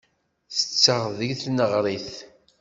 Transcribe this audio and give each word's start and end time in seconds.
Ttetteɣ 0.49 1.03
deg 1.19 1.31
tneɣrit. 1.43 2.11